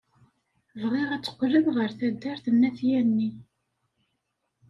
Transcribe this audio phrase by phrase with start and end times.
[0.81, 3.29] Bɣiɣ ad teqqlem ɣer taddart n At Yanni.